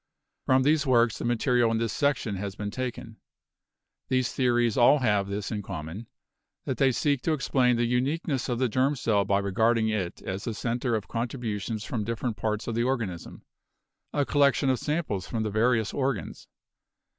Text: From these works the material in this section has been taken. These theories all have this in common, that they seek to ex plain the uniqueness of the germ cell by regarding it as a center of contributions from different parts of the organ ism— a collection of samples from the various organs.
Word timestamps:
From 0.47 0.63
these 0.63 0.87
works 0.87 1.19
the 1.19 1.25
material 1.25 1.69
in 1.69 1.77
this 1.77 1.93
section 1.93 2.33
has 2.37 2.55
been 2.55 2.71
taken. 2.71 3.17
These 4.07 4.33
theories 4.33 4.75
all 4.75 4.97
have 4.97 5.27
this 5.27 5.51
in 5.51 5.61
common, 5.61 6.07
that 6.65 6.77
they 6.77 6.91
seek 6.91 7.21
to 7.21 7.33
ex 7.35 7.49
plain 7.49 7.75
the 7.75 7.85
uniqueness 7.85 8.49
of 8.49 8.57
the 8.57 8.67
germ 8.67 8.95
cell 8.95 9.25
by 9.25 9.37
regarding 9.37 9.89
it 9.89 10.19
as 10.23 10.47
a 10.47 10.55
center 10.55 10.95
of 10.95 11.07
contributions 11.07 11.83
from 11.83 12.03
different 12.03 12.35
parts 12.35 12.67
of 12.67 12.73
the 12.73 12.81
organ 12.83 13.11
ism— 13.11 13.43
a 14.11 14.25
collection 14.25 14.71
of 14.71 14.79
samples 14.79 15.27
from 15.27 15.43
the 15.43 15.51
various 15.51 15.93
organs. 15.93 16.47